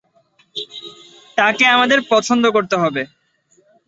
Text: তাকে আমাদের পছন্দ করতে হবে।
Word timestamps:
তাকে 1.37 1.63
আমাদের 1.75 1.99
পছন্দ 2.11 2.43
করতে 2.55 2.75
হবে। 2.83 3.01